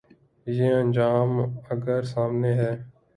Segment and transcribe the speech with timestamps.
[0.47, 1.29] یہ انجام
[1.69, 2.71] اگر سامنے ہے۔